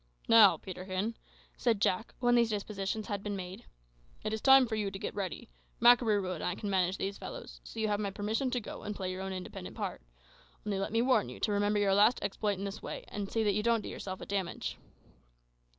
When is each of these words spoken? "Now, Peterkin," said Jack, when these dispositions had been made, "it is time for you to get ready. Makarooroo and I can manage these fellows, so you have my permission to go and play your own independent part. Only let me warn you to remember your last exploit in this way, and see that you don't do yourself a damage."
"Now, 0.27 0.57
Peterkin," 0.57 1.15
said 1.57 1.79
Jack, 1.79 2.15
when 2.19 2.33
these 2.33 2.49
dispositions 2.49 3.05
had 3.05 3.21
been 3.21 3.35
made, 3.35 3.65
"it 4.23 4.33
is 4.33 4.41
time 4.41 4.65
for 4.65 4.73
you 4.73 4.89
to 4.89 4.97
get 4.97 5.13
ready. 5.13 5.51
Makarooroo 5.79 6.33
and 6.33 6.43
I 6.43 6.55
can 6.55 6.71
manage 6.71 6.97
these 6.97 7.19
fellows, 7.19 7.61
so 7.63 7.79
you 7.79 7.87
have 7.87 7.99
my 7.99 8.09
permission 8.09 8.49
to 8.49 8.59
go 8.59 8.81
and 8.81 8.95
play 8.95 9.11
your 9.11 9.21
own 9.21 9.31
independent 9.31 9.75
part. 9.77 10.01
Only 10.65 10.79
let 10.79 10.91
me 10.91 11.03
warn 11.03 11.29
you 11.29 11.39
to 11.41 11.51
remember 11.51 11.77
your 11.77 11.93
last 11.93 12.17
exploit 12.23 12.57
in 12.57 12.63
this 12.63 12.81
way, 12.81 13.05
and 13.09 13.31
see 13.31 13.43
that 13.43 13.53
you 13.53 13.61
don't 13.61 13.81
do 13.81 13.89
yourself 13.89 14.21
a 14.21 14.25
damage." 14.25 14.75